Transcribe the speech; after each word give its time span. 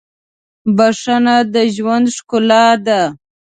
•بښنه 0.77 1.35
د 1.53 1.55
ژوند 1.75 2.05
ښکلا 2.15 2.65
ده. 2.85 3.01